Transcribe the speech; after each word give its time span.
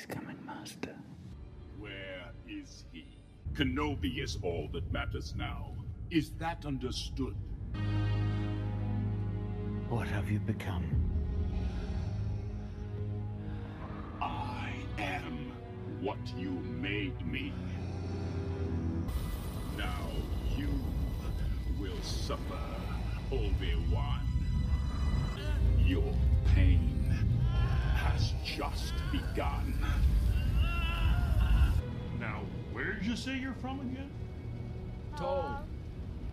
He's 0.00 0.06
coming, 0.06 0.38
Master. 0.46 0.94
Where 1.78 2.32
is 2.48 2.84
he? 2.90 3.04
Kenobi 3.52 4.22
is 4.22 4.38
all 4.42 4.70
that 4.72 4.90
matters 4.90 5.34
now. 5.36 5.74
Is 6.10 6.30
that 6.38 6.64
understood? 6.64 7.34
What 9.90 10.06
have 10.08 10.30
you 10.30 10.38
become? 10.38 10.86
I 14.22 14.70
am 14.98 15.52
what 16.00 16.18
you 16.34 16.50
made 16.80 17.20
me. 17.26 17.52
Now 19.76 20.08
you 20.56 20.70
will 21.78 22.00
suffer, 22.00 22.40
Obi-Wan. 23.30 24.20
Your 25.84 26.14
pain 26.54 26.89
has 28.20 28.34
just 28.44 28.92
begun. 29.10 29.74
Now, 32.18 32.40
where 32.72 32.92
did 32.92 33.06
you 33.06 33.16
say 33.16 33.38
you're 33.38 33.54
from 33.54 33.80
again? 33.80 34.10
Told. 35.16 35.46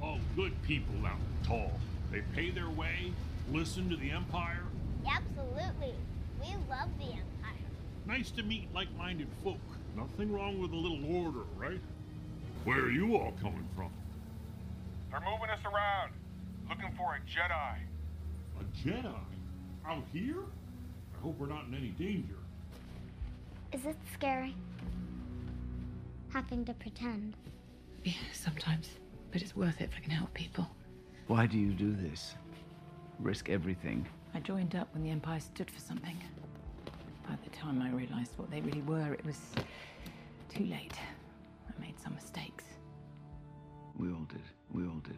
Oh, 0.04 0.18
good 0.36 0.54
people 0.64 0.94
out 1.06 1.18
in 1.18 1.48
Tall. 1.48 1.72
They 2.12 2.22
pay 2.36 2.52
their 2.52 2.70
way, 2.70 3.12
listen 3.52 3.90
to 3.90 3.96
the 3.96 4.12
Empire. 4.12 4.64
Absolutely. 5.06 5.96
We 6.42 6.50
love 6.70 6.90
the 7.00 7.06
Empire. 7.06 7.24
Nice 8.06 8.32
to 8.32 8.44
meet 8.44 8.74
like-minded 8.74 9.28
folk. 9.44 9.58
Nothing 9.96 10.32
wrong 10.32 10.62
with 10.62 10.72
a 10.72 10.76
little 10.76 11.24
order, 11.24 11.46
right? 11.58 11.82
Where 12.66 12.80
are 12.80 12.92
you 12.92 13.16
all 13.16 13.34
coming 13.42 13.68
from? 13.76 13.90
They're 15.10 15.22
moving 15.22 15.50
us 15.50 15.60
around, 15.66 16.12
looking 16.70 16.94
for 16.98 17.16
a 17.16 17.20
Jedi. 17.20 17.78
A 18.60 18.88
Jedi? 18.88 19.16
Out 19.86 20.04
here? 20.14 20.44
I 21.18 21.24
hope 21.24 21.40
we're 21.40 21.48
not 21.48 21.66
in 21.66 21.74
any 21.74 21.90
danger. 21.90 22.36
Is 23.72 23.86
it 23.86 23.98
scary? 24.14 24.56
Having 26.30 26.66
to 26.66 26.74
pretend. 26.74 27.36
Yeah, 28.04 28.14
sometimes. 28.34 28.90
But 29.32 29.42
it's 29.42 29.56
worth 29.56 29.82
it 29.82 29.86
if 29.86 29.98
I 29.98 30.00
can 30.00 30.12
help 30.12 30.34
people. 30.34 30.68
Why 31.28 31.46
do 31.48 31.58
you 31.58 31.72
do 31.74 31.94
this? 31.94 32.36
Risk 33.20 33.50
everything. 33.50 34.06
I 34.34 34.40
joined 34.40 34.76
up 34.76 34.88
when 34.94 35.04
the 35.04 35.10
Empire 35.10 35.40
stood 35.40 35.70
for 35.70 35.80
something. 35.80 36.18
By 37.28 37.36
the 37.44 37.50
time 37.50 37.82
I 37.82 37.90
realized 37.90 38.38
what 38.38 38.50
they 38.50 38.62
really 38.62 38.82
were, 38.82 39.14
it 39.14 39.26
was 39.26 39.40
too 40.50 40.66
late. 40.66 40.98
I 41.68 41.82
made 41.82 42.00
some 42.00 42.16
mistakes. 42.16 42.64
We 43.98 44.10
all 44.12 44.26
did. 44.30 44.42
We 44.72 44.84
all 44.84 45.02
did. 45.04 45.18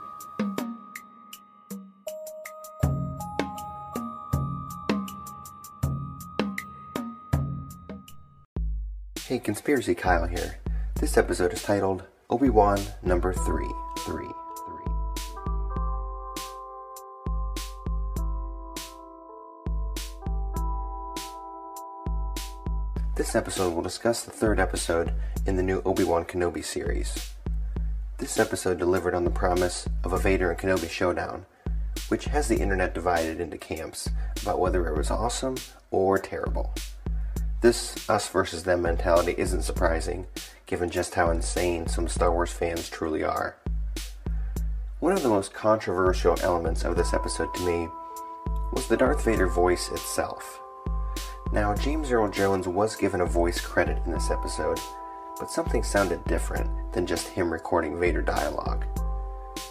Hey, 9.27 9.37
Conspiracy 9.39 9.93
Kyle 9.95 10.25
here. 10.25 10.57
This 10.99 11.15
episode 11.15 11.53
is 11.53 11.61
titled 11.61 12.03
Obi-Wan 12.29 12.79
Number 13.03 13.31
3. 13.31 13.65
3. 13.99 14.25
3. 14.25 14.25
This 23.15 23.35
episode 23.35 23.73
will 23.73 23.83
discuss 23.83 24.23
the 24.23 24.31
third 24.31 24.59
episode 24.59 25.13
in 25.45 25.55
the 25.55 25.63
new 25.63 25.81
Obi-Wan 25.85 26.25
Kenobi 26.25 26.65
series. 26.65 27.33
This 28.17 28.39
episode 28.39 28.79
delivered 28.79 29.13
on 29.13 29.23
the 29.23 29.29
promise 29.29 29.87
of 30.03 30.13
a 30.13 30.17
Vader 30.17 30.49
and 30.51 30.59
Kenobi 30.59 30.89
showdown, 30.89 31.45
which 32.09 32.25
has 32.25 32.47
the 32.47 32.59
internet 32.59 32.93
divided 32.93 33.39
into 33.39 33.57
camps 33.57 34.09
about 34.41 34.59
whether 34.59 34.87
it 34.87 34.97
was 34.97 35.11
awesome 35.11 35.55
or 35.91 36.17
terrible. 36.17 36.73
This 37.61 38.09
us 38.09 38.27
versus 38.27 38.63
them 38.63 38.81
mentality 38.81 39.35
isn't 39.37 39.61
surprising, 39.61 40.25
given 40.65 40.89
just 40.89 41.13
how 41.13 41.29
insane 41.29 41.85
some 41.85 42.07
Star 42.07 42.31
Wars 42.31 42.51
fans 42.51 42.89
truly 42.89 43.23
are. 43.23 43.55
One 44.99 45.13
of 45.13 45.21
the 45.21 45.29
most 45.29 45.53
controversial 45.53 46.35
elements 46.41 46.83
of 46.83 46.95
this 46.95 47.13
episode 47.13 47.53
to 47.53 47.61
me 47.61 47.87
was 48.73 48.87
the 48.87 48.97
Darth 48.97 49.23
Vader 49.23 49.47
voice 49.47 49.91
itself. 49.91 50.59
Now, 51.51 51.75
James 51.75 52.11
Earl 52.11 52.31
Jones 52.31 52.67
was 52.67 52.95
given 52.95 53.21
a 53.21 53.25
voice 53.27 53.61
credit 53.61 54.01
in 54.07 54.11
this 54.11 54.31
episode, 54.31 54.79
but 55.39 55.51
something 55.51 55.83
sounded 55.83 56.25
different 56.25 56.67
than 56.93 57.05
just 57.05 57.27
him 57.27 57.53
recording 57.53 57.99
Vader 57.99 58.23
dialogue. 58.23 58.85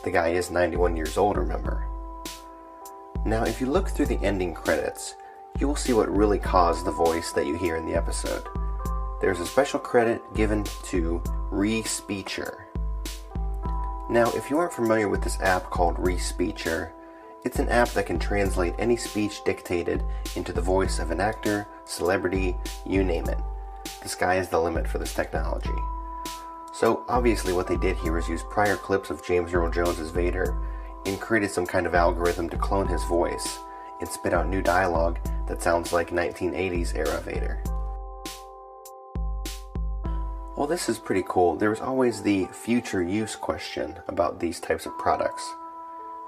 The 0.05 0.13
guy 0.13 0.29
is 0.29 0.53
91 0.53 0.97
years 0.97 1.19
old, 1.19 1.37
remember? 1.37 1.85
Now, 3.27 3.43
if 3.45 3.61
you 3.61 3.67
look 3.67 3.89
through 3.89 4.07
the 4.07 4.23
ending 4.23 4.55
credits, 4.55 5.17
you 5.59 5.67
will 5.67 5.77
see 5.77 5.93
what 5.93 6.15
really 6.15 6.39
caused 6.39 6.85
the 6.85 6.91
voice 6.91 7.33
that 7.33 7.47
you 7.47 7.55
hear 7.55 7.77
in 7.77 7.87
the 7.87 7.95
episode. 7.95 8.47
There's 9.21 9.41
a 9.41 9.47
special 9.47 9.79
credit 9.79 10.23
given 10.35 10.65
to 10.85 11.23
Respeecher. 11.51 12.65
Now, 14.09 14.31
if 14.35 14.51
you 14.51 14.59
aren't 14.59 14.73
familiar 14.73 15.09
with 15.09 15.23
this 15.23 15.41
app 15.41 15.65
called 15.65 15.97
Respeecher, 15.97 16.93
it's 17.45 17.59
an 17.59 17.69
app 17.69 17.91
that 17.91 18.07
can 18.07 18.19
translate 18.19 18.75
any 18.79 18.97
speech 18.97 19.45
dictated 19.45 20.03
into 20.37 20.53
the 20.53 20.61
voice 20.61 20.99
of 20.99 21.11
an 21.11 21.21
actor, 21.21 21.67
celebrity, 21.85 22.57
you 22.87 23.05
name 23.05 23.27
it. 23.29 23.39
The 24.03 24.09
sky 24.09 24.39
is 24.39 24.49
the 24.49 24.61
limit 24.61 24.89
for 24.89 24.99
this 24.99 25.15
technology. 25.15 25.69
So, 26.73 27.05
obviously, 27.09 27.53
what 27.53 27.67
they 27.67 27.77
did 27.77 27.97
here 27.97 28.17
is 28.19 28.29
use 28.29 28.43
prior 28.51 28.77
clips 28.77 29.11
of 29.11 29.25
James 29.25 29.53
Earl 29.53 29.71
Jones 29.71 29.99
as 30.01 30.11
Vader 30.11 30.57
and 31.07 31.21
created 31.21 31.51
some 31.51 31.67
kind 31.67 31.87
of 31.87 31.95
algorithm 31.95 32.49
to 32.51 32.59
clone 32.59 32.87
his 32.87 33.05
voice 33.05 33.59
and 34.01 34.09
spit 34.09 34.35
out 34.35 34.49
new 34.49 34.63
dialogue 34.63 35.19
that 35.47 35.63
sounds 35.63 35.93
like 35.93 36.11
1980s 36.11 36.95
era 36.95 37.21
Vader. 37.21 37.63
While 40.55 40.67
this 40.67 40.89
is 40.89 40.99
pretty 40.99 41.25
cool, 41.27 41.57
there's 41.57 41.81
always 41.81 42.23
the 42.23 42.47
future 42.53 43.03
use 43.03 43.35
question 43.35 43.99
about 44.09 44.41
these 44.41 44.61
types 44.61 44.85
of 44.85 44.99
products. 44.99 45.55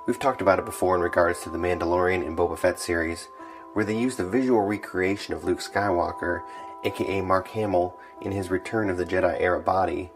We've 0.07 0.19
talked 0.19 0.41
about 0.41 0.59
it 0.59 0.65
before 0.65 0.97
in 0.97 1.03
regards 1.03 1.43
to 1.43 1.51
the 1.51 1.59
Mandalorian 1.59 2.27
and 2.27 2.37
Boba 2.37 2.59
Fett 2.59 2.81
series, 2.81 3.29
where 3.75 3.85
they 3.85 3.97
used 3.97 4.19
the 4.19 4.27
visual 4.27 4.63
recreation 4.63 5.35
of 5.35 5.45
Luke 5.45 5.61
Skywalker, 5.61 6.43
aka 6.83 7.21
Mark 7.21 7.49
Hamill, 7.49 7.95
in 8.23 8.33
his 8.33 8.51
Return 8.51 8.89
of 8.89 8.97
the 8.97 9.05
Jedi 9.05 9.39
era 9.41 9.61
body, 9.61 10.11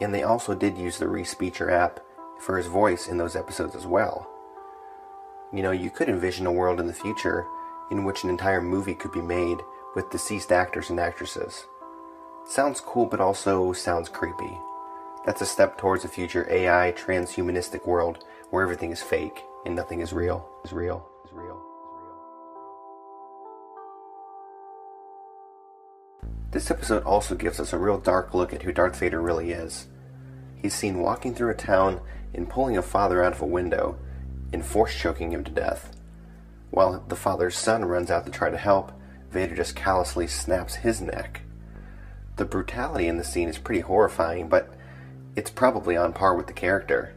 and 0.00 0.12
they 0.12 0.22
also 0.22 0.54
did 0.54 0.76
use 0.76 0.98
the 0.98 1.06
Respeecher 1.06 1.70
app 1.70 2.00
for 2.40 2.56
his 2.56 2.66
voice 2.66 3.06
in 3.06 3.18
those 3.18 3.36
episodes 3.36 3.76
as 3.76 3.86
well. 3.86 4.33
You 5.54 5.62
know, 5.62 5.70
you 5.70 5.88
could 5.88 6.08
envision 6.08 6.46
a 6.46 6.52
world 6.52 6.80
in 6.80 6.88
the 6.88 6.92
future 6.92 7.46
in 7.92 8.02
which 8.02 8.24
an 8.24 8.30
entire 8.30 8.60
movie 8.60 8.94
could 8.94 9.12
be 9.12 9.22
made 9.22 9.58
with 9.94 10.10
deceased 10.10 10.50
actors 10.50 10.90
and 10.90 10.98
actresses. 10.98 11.66
Sounds 12.44 12.80
cool, 12.80 13.06
but 13.06 13.20
also 13.20 13.72
sounds 13.72 14.08
creepy. 14.08 14.58
That's 15.24 15.42
a 15.42 15.46
step 15.46 15.78
towards 15.78 16.04
a 16.04 16.08
future 16.08 16.44
AI 16.50 16.92
transhumanistic 16.96 17.86
world 17.86 18.24
where 18.50 18.64
everything 18.64 18.90
is 18.90 19.00
fake 19.00 19.44
and 19.64 19.76
nothing 19.76 20.00
is 20.00 20.12
real. 20.12 20.44
Is 20.64 20.72
real. 20.72 21.08
Is 21.24 21.32
real. 21.32 21.62
Is 21.94 22.02
real. 22.02 22.22
This 26.50 26.68
episode 26.68 27.04
also 27.04 27.36
gives 27.36 27.60
us 27.60 27.72
a 27.72 27.78
real 27.78 27.98
dark 27.98 28.34
look 28.34 28.52
at 28.52 28.62
who 28.62 28.72
Darth 28.72 28.98
Vader 28.98 29.22
really 29.22 29.52
is. 29.52 29.86
He's 30.56 30.74
seen 30.74 30.98
walking 30.98 31.32
through 31.32 31.50
a 31.50 31.54
town 31.54 32.00
and 32.34 32.50
pulling 32.50 32.76
a 32.76 32.82
father 32.82 33.22
out 33.22 33.32
of 33.32 33.40
a 33.40 33.46
window 33.46 33.96
and 34.54 34.64
force 34.64 34.94
choking 34.94 35.32
him 35.32 35.44
to 35.44 35.50
death. 35.50 35.94
While 36.70 37.04
the 37.06 37.16
father's 37.16 37.56
son 37.56 37.84
runs 37.84 38.10
out 38.10 38.24
to 38.24 38.32
try 38.32 38.50
to 38.50 38.56
help, 38.56 38.92
Vader 39.30 39.54
just 39.54 39.76
callously 39.76 40.26
snaps 40.26 40.76
his 40.76 41.00
neck. 41.00 41.42
The 42.36 42.44
brutality 42.44 43.06
in 43.06 43.16
the 43.16 43.24
scene 43.24 43.48
is 43.48 43.58
pretty 43.58 43.80
horrifying, 43.80 44.48
but 44.48 44.74
it's 45.36 45.50
probably 45.50 45.96
on 45.96 46.12
par 46.12 46.34
with 46.34 46.46
the 46.46 46.52
character. 46.52 47.14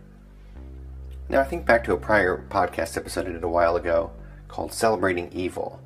Now, 1.30 1.42
I 1.42 1.44
think 1.44 1.66
back 1.66 1.84
to 1.86 1.94
a 1.94 1.98
prior 1.98 2.45
podcast 2.50 2.98
episode 2.98 3.28
I 3.28 3.31
did 3.31 3.44
a 3.44 3.50
while 3.50 3.75
ago 3.75 4.12
called 4.48 4.74
Celebrating 4.74 5.31
Evil, 5.31 5.80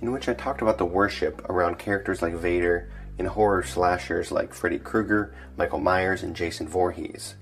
in 0.00 0.12
which 0.12 0.28
I 0.28 0.34
talked 0.34 0.62
about 0.62 0.78
the 0.78 0.84
worship 0.84 1.44
around 1.48 1.78
characters 1.78 2.22
like 2.22 2.34
Vader 2.34 2.90
in 3.18 3.26
horror 3.26 3.62
slashers 3.62 4.32
like 4.32 4.52
Freddy 4.52 4.78
Krueger, 4.78 5.34
Michael 5.56 5.78
Myers, 5.78 6.22
and 6.22 6.34
Jason 6.34 6.68
Voorhees. 6.68 7.36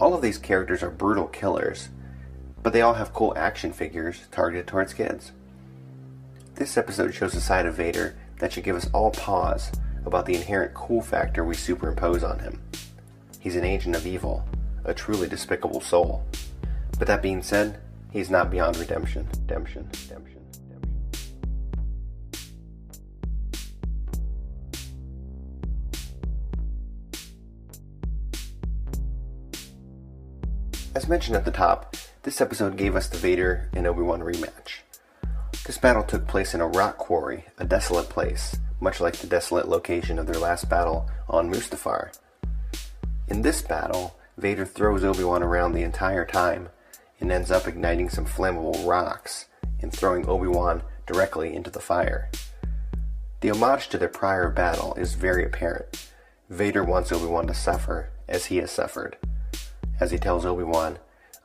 All 0.00 0.14
of 0.14 0.22
these 0.22 0.38
characters 0.38 0.82
are 0.82 0.90
brutal 0.90 1.26
killers, 1.26 1.88
but 2.62 2.72
they 2.72 2.82
all 2.82 2.94
have 2.94 3.12
cool 3.12 3.32
action 3.36 3.72
figures 3.72 4.26
targeted 4.30 4.66
towards 4.66 4.94
kids. 4.94 5.32
This 6.54 6.76
episode 6.76 7.14
shows 7.14 7.34
a 7.34 7.40
side 7.40 7.66
of 7.66 7.76
Vader 7.76 8.16
that 8.38 8.52
should 8.52 8.64
give 8.64 8.76
us 8.76 8.90
all 8.92 9.10
pause 9.10 9.70
about 10.04 10.26
the 10.26 10.34
inherent 10.34 10.74
cool 10.74 11.02
factor 11.02 11.44
we 11.44 11.54
superimpose 11.54 12.24
on 12.24 12.38
him. 12.40 12.60
He's 13.38 13.56
an 13.56 13.64
agent 13.64 13.94
of 13.94 14.06
evil, 14.06 14.44
a 14.84 14.92
truly 14.92 15.28
despicable 15.28 15.80
soul. 15.80 16.24
But 16.98 17.06
that 17.06 17.22
being 17.22 17.42
said, 17.42 17.80
he's 18.10 18.30
not 18.30 18.50
beyond 18.50 18.76
redemption. 18.76 19.28
Redemption. 19.42 19.88
Redemption. 19.92 20.42
redemption. 20.68 20.98
As 30.94 31.08
mentioned 31.08 31.36
at 31.36 31.44
the 31.44 31.52
top, 31.52 31.94
this 32.22 32.40
episode 32.40 32.76
gave 32.76 32.96
us 32.96 33.08
the 33.08 33.16
Vader 33.16 33.68
and 33.72 33.86
Obi-Wan 33.86 34.20
rematch. 34.20 34.80
This 35.66 35.78
battle 35.78 36.02
took 36.02 36.26
place 36.26 36.54
in 36.54 36.60
a 36.60 36.66
rock 36.66 36.98
quarry, 36.98 37.44
a 37.58 37.64
desolate 37.64 38.08
place, 38.08 38.56
much 38.80 39.00
like 39.00 39.16
the 39.16 39.26
desolate 39.26 39.68
location 39.68 40.18
of 40.18 40.26
their 40.26 40.40
last 40.40 40.68
battle 40.68 41.08
on 41.28 41.50
Mustafar. 41.50 42.16
In 43.28 43.42
this 43.42 43.62
battle, 43.62 44.16
Vader 44.36 44.64
throws 44.64 45.04
Obi-Wan 45.04 45.42
around 45.42 45.72
the 45.72 45.82
entire 45.82 46.24
time 46.24 46.68
and 47.20 47.30
ends 47.30 47.50
up 47.50 47.66
igniting 47.66 48.08
some 48.08 48.24
flammable 48.24 48.86
rocks 48.86 49.46
and 49.80 49.92
throwing 49.92 50.28
Obi-Wan 50.28 50.82
directly 51.06 51.54
into 51.54 51.70
the 51.70 51.80
fire. 51.80 52.30
The 53.40 53.50
homage 53.50 53.88
to 53.88 53.98
their 53.98 54.08
prior 54.08 54.48
battle 54.48 54.94
is 54.94 55.14
very 55.14 55.44
apparent. 55.44 56.08
Vader 56.50 56.82
wants 56.82 57.12
Obi-Wan 57.12 57.46
to 57.46 57.54
suffer 57.54 58.10
as 58.26 58.46
he 58.46 58.56
has 58.58 58.70
suffered. 58.70 59.16
As 60.00 60.10
he 60.10 60.18
tells 60.18 60.44
Obi-Wan, 60.44 60.98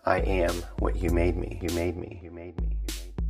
I 0.05 0.17
am 0.17 0.53
what 0.79 0.97
you 0.97 1.11
made 1.11 1.37
me, 1.37 1.59
you 1.61 1.69
made 1.69 1.95
me, 1.95 2.19
you 2.21 2.29
made 2.29 2.57
me, 2.57 2.67
you 2.67 2.81
made 2.81 3.07
me. 3.17 3.23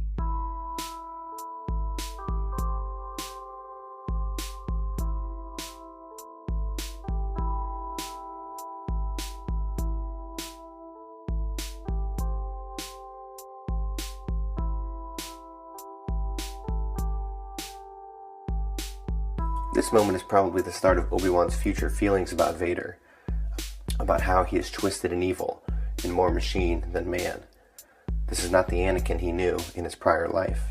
This 19.76 19.94
moment 19.94 20.16
is 20.16 20.24
probably 20.24 20.64
the 20.64 20.72
start 20.72 20.98
of 20.98 21.14
Obi-Wan's 21.14 21.56
future 21.56 21.92
feelings 21.92 22.31
about 22.31 22.56
Vader, 22.56 22.98
about 24.00 24.22
how 24.22 24.44
he 24.44 24.58
is 24.58 24.72
twisted 24.72 25.14
and 25.14 25.24
evil, 25.24 25.62
and 26.04 26.14
more 26.14 26.32
machine 26.32 26.86
than 26.92 27.10
man. 27.10 27.44
This 28.28 28.44
is 28.44 28.52
not 28.52 28.68
the 28.68 28.80
Anakin 28.80 29.20
he 29.20 29.32
knew 29.32 29.58
in 29.76 29.84
his 29.84 29.96
prior 29.96 30.28
life. 30.28 30.62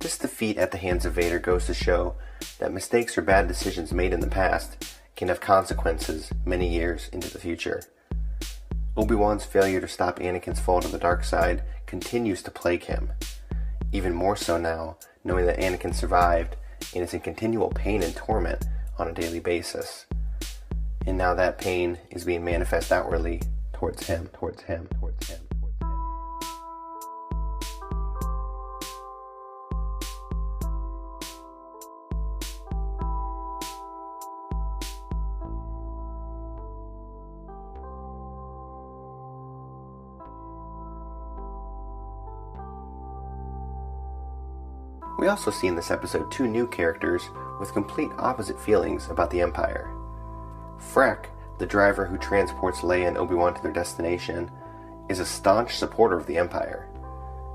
This 0.00 0.18
defeat 0.18 0.58
at 0.58 0.70
the 0.70 0.78
hands 0.78 1.06
of 1.06 1.14
Vader 1.14 1.38
goes 1.38 1.66
to 1.66 1.74
show 1.74 2.14
that 2.58 2.72
mistakes 2.72 3.16
or 3.16 3.22
bad 3.22 3.48
decisions 3.48 3.92
made 3.92 4.12
in 4.12 4.20
the 4.20 4.26
past 4.26 4.96
can 5.16 5.28
have 5.28 5.40
consequences 5.40 6.30
many 6.44 6.68
years 6.68 7.08
into 7.12 7.30
the 7.30 7.38
future. 7.38 7.82
Obi-Wan's 8.96 9.44
failure 9.44 9.80
to 9.80 9.88
stop 9.88 10.18
Anakin's 10.18 10.60
fall 10.60 10.80
to 10.80 10.88
the 10.88 10.98
dark 10.98 11.24
side 11.24 11.62
continues 11.86 12.42
to 12.42 12.50
plague 12.50 12.84
him. 12.84 13.12
Even 13.92 14.12
more 14.12 14.36
so 14.36 14.58
now, 14.58 14.96
knowing 15.24 15.46
that 15.46 15.58
Anakin 15.58 15.94
survived 15.94 16.56
and 16.94 17.02
is 17.02 17.14
in 17.14 17.20
continual 17.20 17.70
pain 17.70 18.02
and 18.02 18.14
torment 18.14 18.64
on 18.98 19.08
a 19.08 19.12
daily 19.12 19.40
basis. 19.40 20.06
And 21.06 21.16
now 21.16 21.34
that 21.34 21.58
pain 21.58 21.98
is 22.10 22.24
being 22.24 22.44
manifest 22.44 22.92
outwardly 22.92 23.40
towards 23.76 24.06
him, 24.06 24.26
towards 24.32 24.62
him, 24.62 24.88
towards 24.98 25.28
him. 25.28 25.38
We 45.18 45.28
also 45.28 45.50
see 45.50 45.66
in 45.66 45.76
this 45.76 45.90
episode 45.90 46.30
two 46.30 46.46
new 46.46 46.66
characters 46.66 47.28
with 47.60 47.74
complete 47.74 48.10
opposite 48.16 48.58
feelings 48.58 49.10
about 49.10 49.30
the 49.30 49.42
Empire. 49.42 49.90
Freck, 50.78 51.26
the 51.58 51.66
driver 51.66 52.06
who 52.06 52.18
transports 52.18 52.80
Leia 52.80 53.08
and 53.08 53.16
Obi-Wan 53.16 53.54
to 53.54 53.62
their 53.62 53.72
destination, 53.72 54.50
is 55.08 55.20
a 55.20 55.26
staunch 55.26 55.76
supporter 55.76 56.16
of 56.16 56.26
the 56.26 56.38
Empire. 56.38 56.88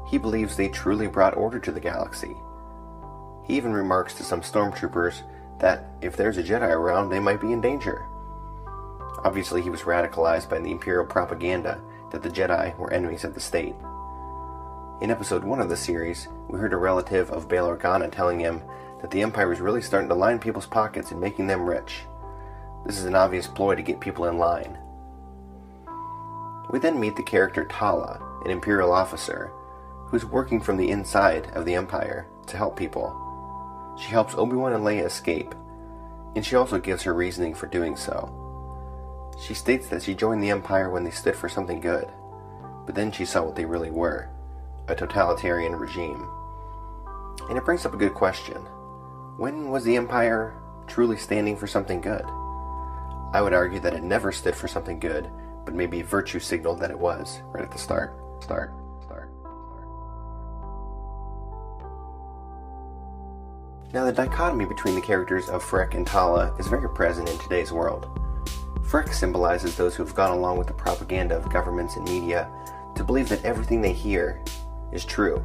He 0.09 0.18
believes 0.18 0.56
they 0.56 0.69
truly 0.69 1.07
brought 1.07 1.38
order 1.38 1.59
to 1.59 1.71
the 1.71 1.80
galaxy. 1.80 2.36
He 3.44 3.56
even 3.56 3.74
remarks 3.74 4.13
to 4.15 4.24
some 4.24 4.42
stormtroopers 4.42 5.21
that 5.59 5.86
if 6.01 6.15
there's 6.18 6.38
a 6.38 6.44
Jedi 6.44 6.69
around, 6.69 7.09
they 7.09 7.19
might 7.19 7.42
be 7.42 7.51
in 7.51 7.62
danger. 7.62 8.06
Obviously, 9.24 9.62
he 9.62 9.69
was 9.69 9.81
radicalized 9.81 10.50
by 10.50 10.59
the 10.59 10.71
Imperial 10.71 11.06
propaganda 11.06 11.80
that 12.12 12.24
the 12.24 12.30
Jedi 12.30 12.77
were 12.77 12.92
enemies 12.92 13.24
of 13.24 13.33
the 13.33 13.39
state. 13.39 13.75
In 15.01 15.12
episode 15.12 15.44
1 15.44 15.59
of 15.59 15.69
the 15.69 15.77
series, 15.77 16.27
we 16.48 16.59
heard 16.59 16.74
a 16.74 16.77
relative 16.77 17.30
of 17.31 17.48
Bail 17.48 17.68
Organa 17.68 18.12
telling 18.12 18.39
him 18.39 18.62
that 19.01 19.12
the 19.12 19.21
Empire 19.21 19.51
is 19.51 19.59
really 19.59 19.81
starting 19.81 20.09
to 20.09 20.15
line 20.15 20.39
people's 20.39 20.68
pockets 20.68 21.12
and 21.12 21.19
making 21.19 21.48
them 21.48 21.65
rich. 21.65 22.01
This 22.85 22.97
is 22.97 23.05
an 23.05 23.15
obvious 23.15 23.47
ploy 23.47 23.75
to 23.75 23.81
get 23.81 23.99
people 23.99 24.25
in 24.25 24.37
line. 24.37 24.77
We 26.71 26.79
then 26.79 26.99
meet 26.99 27.15
the 27.15 27.23
character 27.23 27.65
Tala, 27.65 28.21
an 28.45 28.51
Imperial 28.51 28.91
officer, 28.91 29.51
who's 30.07 30.25
working 30.25 30.59
from 30.59 30.77
the 30.77 30.89
inside 30.89 31.47
of 31.53 31.65
the 31.65 31.75
Empire 31.75 32.27
to 32.47 32.57
help 32.57 32.77
people. 32.77 33.15
She 33.99 34.09
helps 34.09 34.35
Obi-Wan 34.35 34.73
and 34.73 34.83
Leia 34.83 35.05
escape, 35.05 35.53
and 36.35 36.45
she 36.45 36.55
also 36.55 36.79
gives 36.79 37.03
her 37.03 37.13
reasoning 37.13 37.53
for 37.53 37.67
doing 37.67 37.95
so. 37.95 38.37
She 39.45 39.53
states 39.53 39.87
that 39.89 40.01
she 40.01 40.13
joined 40.15 40.41
the 40.41 40.49
Empire 40.49 40.89
when 40.89 41.03
they 41.03 41.11
stood 41.11 41.35
for 41.35 41.49
something 41.49 41.81
good, 41.81 42.07
but 42.85 42.95
then 42.95 43.11
she 43.11 43.25
saw 43.25 43.43
what 43.43 43.55
they 43.55 43.65
really 43.65 43.91
were 43.91 44.29
a 44.87 44.95
totalitarian 44.95 45.75
regime. 45.75 46.27
And 47.47 47.57
it 47.57 47.63
brings 47.63 47.85
up 47.85 47.93
a 47.93 47.97
good 47.97 48.13
question. 48.13 48.57
When 49.38 49.69
was 49.69 49.83
the 49.83 49.95
Empire 49.95 50.53
truly 50.88 51.17
standing 51.17 51.55
for 51.55 51.67
something 51.67 52.01
good? 52.01 52.25
I 53.33 53.41
would 53.41 53.53
argue 53.53 53.79
that 53.79 53.93
it 53.93 54.03
never 54.03 54.31
stood 54.31 54.55
for 54.55 54.67
something 54.67 55.00
good, 55.00 55.29
but 55.63 55.73
maybe 55.73 56.01
virtue 56.01 56.39
signaled 56.39 56.79
that 56.79 56.91
it 56.91 57.00
was 57.00 57.41
right 57.53 57.63
at 57.63 57.71
the 57.71 57.77
start. 57.77 58.13
Start. 58.41 58.73
Start. 59.03 59.29
Start. 59.39 59.81
Now, 63.93 64.05
the 64.05 64.11
dichotomy 64.11 64.65
between 64.65 64.95
the 64.95 65.01
characters 65.01 65.47
of 65.50 65.63
Freck 65.63 65.95
and 65.95 66.05
Tala 66.05 66.55
is 66.59 66.67
very 66.67 66.89
present 66.89 67.29
in 67.29 67.38
today's 67.39 67.71
world. 67.71 68.09
Freck 68.81 69.13
symbolizes 69.13 69.77
those 69.77 69.95
who 69.95 70.03
have 70.03 70.15
gone 70.15 70.38
along 70.38 70.57
with 70.57 70.67
the 70.67 70.73
propaganda 70.73 71.38
of 71.38 71.51
governments 71.51 71.95
and 71.95 72.03
media 72.05 72.50
to 72.95 73.03
believe 73.03 73.29
that 73.29 73.45
everything 73.45 73.81
they 73.81 73.93
hear 73.93 74.43
is 74.91 75.05
true 75.05 75.43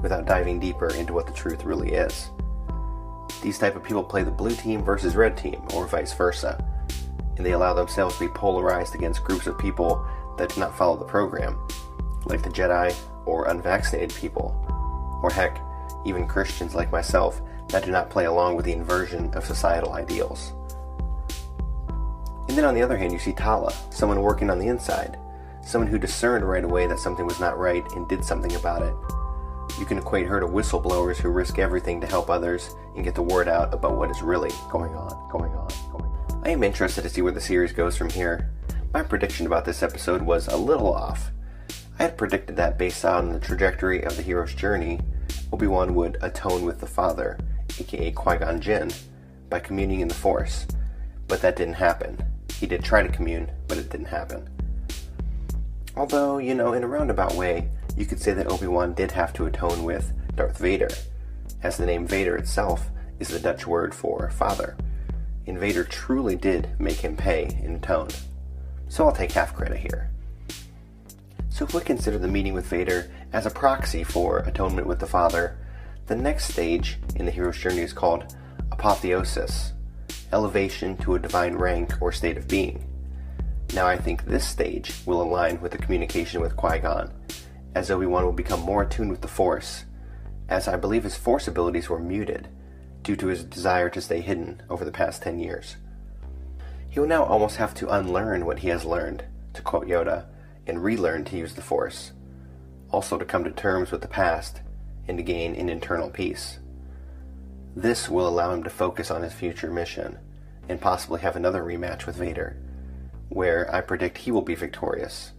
without 0.00 0.26
diving 0.26 0.60
deeper 0.60 0.94
into 0.94 1.12
what 1.12 1.26
the 1.26 1.32
truth 1.32 1.64
really 1.64 1.92
is. 1.92 2.30
These 3.42 3.58
type 3.58 3.74
of 3.74 3.82
people 3.82 4.04
play 4.04 4.22
the 4.22 4.30
blue 4.30 4.54
team 4.54 4.84
versus 4.84 5.16
red 5.16 5.36
team, 5.36 5.60
or 5.74 5.86
vice 5.86 6.12
versa, 6.12 6.62
and 7.36 7.44
they 7.44 7.52
allow 7.52 7.74
themselves 7.74 8.16
to 8.16 8.26
be 8.26 8.32
polarized 8.32 8.94
against 8.94 9.24
groups 9.24 9.46
of 9.46 9.58
people 9.58 10.06
that 10.38 10.50
do 10.50 10.60
not 10.60 10.76
follow 10.76 10.96
the 10.96 11.04
program, 11.04 11.58
like 12.26 12.42
the 12.42 12.50
Jedi 12.50 12.94
or 13.26 13.48
unvaccinated 13.48 14.14
people, 14.16 14.54
or 15.22 15.30
heck, 15.30 15.60
even 16.04 16.26
Christians 16.26 16.74
like 16.74 16.92
myself 16.92 17.40
that 17.68 17.84
do 17.84 17.90
not 17.90 18.10
play 18.10 18.26
along 18.26 18.56
with 18.56 18.64
the 18.64 18.72
inversion 18.72 19.32
of 19.34 19.44
societal 19.44 19.94
ideals. 19.94 20.52
And 22.48 22.58
then 22.58 22.64
on 22.64 22.74
the 22.74 22.82
other 22.82 22.96
hand, 22.96 23.12
you 23.12 23.18
see 23.18 23.32
Tala, 23.32 23.72
someone 23.90 24.20
working 24.20 24.50
on 24.50 24.58
the 24.58 24.68
inside, 24.68 25.18
someone 25.62 25.90
who 25.90 25.98
discerned 25.98 26.48
right 26.48 26.62
away 26.62 26.86
that 26.86 26.98
something 26.98 27.26
was 27.26 27.40
not 27.40 27.58
right 27.58 27.84
and 27.92 28.08
did 28.08 28.24
something 28.24 28.54
about 28.54 28.82
it. 28.82 28.94
You 29.78 29.86
can 29.86 29.98
equate 29.98 30.26
her 30.26 30.38
to 30.38 30.46
whistleblowers 30.46 31.16
who 31.16 31.30
risk 31.30 31.58
everything 31.58 32.00
to 32.00 32.06
help 32.06 32.30
others 32.30 32.74
and 32.94 33.04
get 33.04 33.14
the 33.14 33.22
word 33.22 33.48
out 33.48 33.74
about 33.74 33.96
what 33.96 34.10
is 34.10 34.22
really 34.22 34.50
going 34.70 34.94
on, 34.94 35.30
going 35.30 35.50
on, 35.50 35.68
going 35.90 36.04
on. 36.04 36.42
I 36.44 36.50
am 36.50 36.62
interested 36.62 37.02
to 37.02 37.08
see 37.08 37.22
where 37.22 37.32
the 37.32 37.40
series 37.40 37.72
goes 37.72 37.96
from 37.96 38.10
here. 38.10 38.50
My 38.92 39.02
prediction 39.02 39.46
about 39.46 39.64
this 39.64 39.82
episode 39.82 40.22
was 40.22 40.46
a 40.46 40.56
little 40.56 40.94
off. 40.94 41.32
I 41.98 42.04
had 42.04 42.16
predicted 42.16 42.56
that 42.56 42.78
based 42.78 43.04
on 43.04 43.32
the 43.32 43.40
trajectory 43.40 44.04
of 44.04 44.16
the 44.16 44.22
hero's 44.22 44.54
journey, 44.54 45.00
Obi-Wan 45.52 45.94
would 45.94 46.18
atone 46.22 46.64
with 46.64 46.80
the 46.80 46.86
Father, 46.86 47.38
aka 47.78 48.12
Qui-Gon 48.12 48.60
Jinn, 48.60 48.92
by 49.48 49.58
communing 49.58 50.00
in 50.00 50.08
the 50.08 50.14
Force. 50.14 50.66
But 51.26 51.40
that 51.42 51.56
didn't 51.56 51.74
happen. 51.74 52.22
He 52.58 52.66
did 52.66 52.84
try 52.84 53.02
to 53.02 53.12
commune, 53.12 53.50
but 53.66 53.78
it 53.78 53.90
didn't 53.90 54.06
happen. 54.06 54.48
Although, 55.96 56.38
you 56.38 56.54
know, 56.54 56.72
in 56.72 56.84
a 56.84 56.88
roundabout 56.88 57.34
way, 57.34 57.68
you 57.96 58.06
could 58.06 58.20
say 58.20 58.32
that 58.32 58.50
Obi-Wan 58.50 58.94
did 58.94 59.12
have 59.12 59.32
to 59.34 59.46
atone 59.46 59.84
with 59.84 60.12
Darth 60.34 60.58
Vader, 60.58 60.90
as 61.62 61.76
the 61.76 61.86
name 61.86 62.06
Vader 62.06 62.36
itself 62.36 62.90
is 63.18 63.28
the 63.28 63.38
Dutch 63.38 63.66
word 63.66 63.94
for 63.94 64.30
father. 64.30 64.76
And 65.46 65.58
Vader 65.58 65.84
truly 65.84 66.36
did 66.36 66.68
make 66.78 66.96
him 66.96 67.16
pay 67.16 67.58
in 67.62 67.80
tone. 67.80 68.08
So 68.88 69.06
I'll 69.06 69.12
take 69.12 69.32
half 69.32 69.54
credit 69.54 69.78
here. 69.78 70.10
So 71.50 71.64
if 71.64 71.74
we 71.74 71.80
consider 71.82 72.18
the 72.18 72.28
meeting 72.28 72.52
with 72.52 72.66
Vader 72.66 73.10
as 73.32 73.46
a 73.46 73.50
proxy 73.50 74.02
for 74.02 74.38
atonement 74.38 74.86
with 74.86 74.98
the 74.98 75.06
Father, 75.06 75.56
the 76.06 76.16
next 76.16 76.52
stage 76.52 76.98
in 77.16 77.26
the 77.26 77.30
hero's 77.30 77.58
journey 77.58 77.82
is 77.82 77.92
called 77.92 78.34
apotheosis, 78.72 79.72
elevation 80.32 80.96
to 80.98 81.14
a 81.14 81.18
divine 81.18 81.54
rank 81.54 81.94
or 82.02 82.10
state 82.10 82.36
of 82.36 82.48
being. 82.48 82.84
Now 83.72 83.86
I 83.86 83.96
think 83.96 84.24
this 84.24 84.46
stage 84.46 84.92
will 85.06 85.22
align 85.22 85.60
with 85.60 85.72
the 85.72 85.78
communication 85.78 86.40
with 86.40 86.56
Qui-Gon, 86.56 87.12
as 87.74 87.90
Obi-Wan 87.90 88.24
will 88.24 88.32
become 88.32 88.60
more 88.60 88.82
attuned 88.82 89.10
with 89.10 89.20
the 89.20 89.28
Force, 89.28 89.84
as 90.48 90.68
I 90.68 90.76
believe 90.76 91.04
his 91.04 91.16
Force 91.16 91.48
abilities 91.48 91.88
were 91.88 91.98
muted 91.98 92.48
due 93.02 93.16
to 93.16 93.26
his 93.26 93.44
desire 93.44 93.90
to 93.90 94.00
stay 94.00 94.20
hidden 94.20 94.62
over 94.70 94.84
the 94.84 94.92
past 94.92 95.22
10 95.22 95.38
years. 95.38 95.76
He 96.88 97.00
will 97.00 97.08
now 97.08 97.24
almost 97.24 97.56
have 97.56 97.74
to 97.74 97.88
unlearn 97.88 98.46
what 98.46 98.60
he 98.60 98.68
has 98.68 98.84
learned, 98.84 99.24
to 99.54 99.62
quote 99.62 99.86
Yoda, 99.86 100.26
and 100.66 100.82
relearn 100.82 101.24
to 101.24 101.36
use 101.36 101.54
the 101.54 101.62
Force, 101.62 102.12
also 102.90 103.18
to 103.18 103.24
come 103.24 103.44
to 103.44 103.50
terms 103.50 103.90
with 103.90 104.00
the 104.00 104.08
past 104.08 104.60
and 105.08 105.18
to 105.18 105.24
gain 105.24 105.54
an 105.56 105.68
internal 105.68 106.08
peace. 106.08 106.58
This 107.74 108.08
will 108.08 108.28
allow 108.28 108.54
him 108.54 108.62
to 108.62 108.70
focus 108.70 109.10
on 109.10 109.22
his 109.22 109.32
future 109.32 109.70
mission 109.70 110.18
and 110.68 110.80
possibly 110.80 111.20
have 111.20 111.36
another 111.36 111.62
rematch 111.62 112.06
with 112.06 112.16
Vader, 112.16 112.56
where 113.28 113.72
I 113.74 113.80
predict 113.80 114.18
he 114.18 114.30
will 114.30 114.42
be 114.42 114.54
victorious, 114.54 115.32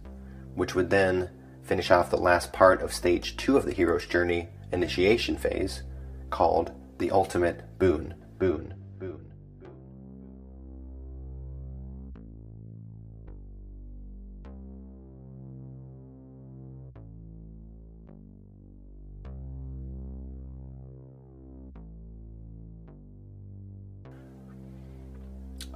which 0.54 0.74
would 0.74 0.90
then 0.90 1.30
finish 1.66 1.90
off 1.90 2.10
the 2.10 2.16
last 2.16 2.52
part 2.52 2.80
of 2.80 2.92
stage 2.92 3.36
2 3.36 3.56
of 3.56 3.64
the 3.64 3.72
hero's 3.72 4.06
journey 4.06 4.48
initiation 4.70 5.36
phase, 5.36 5.82
called 6.30 6.70
the 6.98 7.10
ultimate 7.10 7.78
boon, 7.78 8.14
boon, 8.38 8.74
boon. 8.98 9.32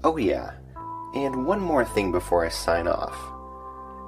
Oh, 0.02 0.16
yeah, 0.16 0.52
and 1.14 1.44
one 1.44 1.60
more 1.60 1.84
thing 1.84 2.12
before 2.12 2.46
I 2.46 2.48
sign 2.48 2.86
off. 2.86 3.39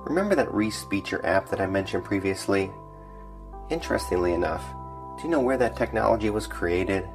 Remember 0.05 0.35
that 0.35 0.53
Reese 0.53 0.85
Respeecher 0.85 1.25
app 1.25 1.49
that 1.49 1.61
I 1.61 1.67
mentioned 1.67 2.05
previously? 2.05 2.71
Interestingly 3.71 4.33
enough, 4.33 4.65
do 5.17 5.23
you 5.23 5.29
know 5.29 5.41
where 5.41 5.57
that 5.57 5.77
technology 5.77 6.29
was 6.29 6.47
created? 6.47 7.09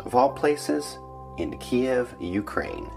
Of 0.00 0.14
all 0.14 0.30
places, 0.30 0.98
in 1.38 1.56
Kiev, 1.58 2.14
Ukraine. 2.20 2.90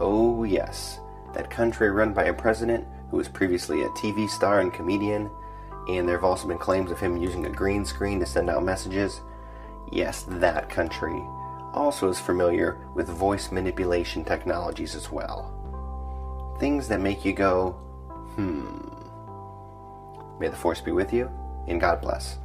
Oh, 0.00 0.44
yes, 0.44 0.98
that 1.32 1.48
country 1.48 1.90
run 1.90 2.12
by 2.12 2.24
a 2.24 2.34
president 2.34 2.86
who 3.10 3.18
was 3.18 3.28
previously 3.28 3.82
a 3.82 3.88
TV 3.90 4.28
star 4.28 4.60
and 4.60 4.72
comedian, 4.72 5.30
and 5.88 6.08
there 6.08 6.16
have 6.16 6.24
also 6.24 6.48
been 6.48 6.58
claims 6.58 6.90
of 6.90 6.98
him 6.98 7.16
using 7.16 7.46
a 7.46 7.50
green 7.50 7.84
screen 7.84 8.18
to 8.20 8.26
send 8.26 8.50
out 8.50 8.64
messages. 8.64 9.20
Yes, 9.92 10.24
that 10.28 10.68
country 10.68 11.22
also 11.72 12.08
is 12.08 12.18
familiar 12.18 12.78
with 12.94 13.08
voice 13.08 13.52
manipulation 13.52 14.24
technologies 14.24 14.96
as 14.96 15.12
well. 15.12 15.55
Things 16.58 16.88
that 16.88 17.00
make 17.00 17.24
you 17.24 17.32
go, 17.32 17.72
hmm. 18.34 18.64
May 20.40 20.48
the 20.48 20.56
Force 20.56 20.80
be 20.80 20.92
with 20.92 21.12
you, 21.12 21.30
and 21.68 21.80
God 21.80 22.00
bless. 22.00 22.38